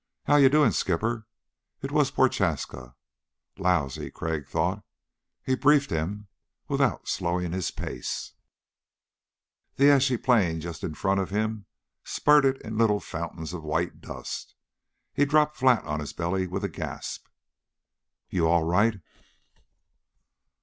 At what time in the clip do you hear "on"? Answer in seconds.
15.85-15.99